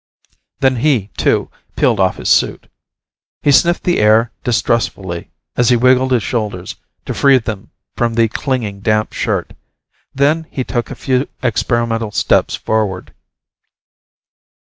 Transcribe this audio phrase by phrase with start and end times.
[0.61, 2.65] Then he, too, peeled off his suit.
[3.43, 8.27] He sniffed the air distrustfully, as he wiggled his shoulders to free them from the
[8.27, 9.53] clinging, damp shirt.
[10.11, 13.13] Then he took a few experimental steps forward.